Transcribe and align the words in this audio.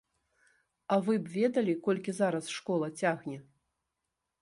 А 0.95 0.97
вы 1.09 1.13
б 1.27 1.33
ведалі, 1.35 1.73
колькі 1.89 2.17
зараз 2.23 2.45
школа 2.57 2.93
цягне! 3.05 3.37